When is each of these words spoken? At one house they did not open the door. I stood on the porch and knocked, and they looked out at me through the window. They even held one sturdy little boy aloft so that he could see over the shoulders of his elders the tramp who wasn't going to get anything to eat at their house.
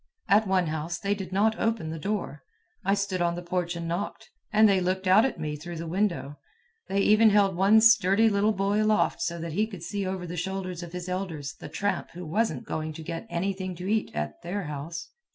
At 0.27 0.47
one 0.47 0.65
house 0.65 0.97
they 0.97 1.13
did 1.13 1.31
not 1.31 1.59
open 1.59 1.91
the 1.91 1.99
door. 1.99 2.43
I 2.83 2.95
stood 2.95 3.21
on 3.21 3.35
the 3.35 3.43
porch 3.43 3.75
and 3.75 3.87
knocked, 3.87 4.31
and 4.51 4.67
they 4.67 4.79
looked 4.81 5.05
out 5.05 5.25
at 5.25 5.39
me 5.39 5.55
through 5.55 5.75
the 5.75 5.85
window. 5.85 6.39
They 6.87 7.01
even 7.01 7.29
held 7.29 7.55
one 7.55 7.81
sturdy 7.81 8.27
little 8.27 8.51
boy 8.51 8.81
aloft 8.81 9.21
so 9.21 9.37
that 9.37 9.53
he 9.53 9.67
could 9.67 9.83
see 9.83 10.07
over 10.07 10.25
the 10.25 10.37
shoulders 10.37 10.81
of 10.81 10.93
his 10.93 11.07
elders 11.07 11.53
the 11.59 11.69
tramp 11.69 12.09
who 12.15 12.25
wasn't 12.25 12.65
going 12.65 12.93
to 12.93 13.03
get 13.03 13.27
anything 13.29 13.75
to 13.75 13.85
eat 13.87 14.09
at 14.15 14.41
their 14.41 14.63
house. 14.63 15.09